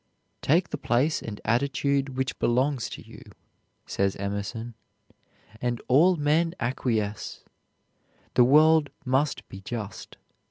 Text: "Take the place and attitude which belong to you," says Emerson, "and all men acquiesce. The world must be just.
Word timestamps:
"Take 0.41 0.69
the 0.71 0.79
place 0.79 1.21
and 1.21 1.39
attitude 1.45 2.17
which 2.17 2.39
belong 2.39 2.77
to 2.77 3.03
you," 3.07 3.21
says 3.85 4.15
Emerson, 4.15 4.73
"and 5.61 5.79
all 5.87 6.15
men 6.15 6.55
acquiesce. 6.59 7.43
The 8.33 8.43
world 8.43 8.89
must 9.05 9.47
be 9.47 9.61
just. 9.61 10.17